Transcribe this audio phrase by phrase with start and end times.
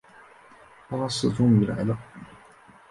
[0.89, 1.95] 巴士终于来了